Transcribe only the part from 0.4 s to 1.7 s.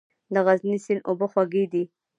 غزني سیند اوبه خوږې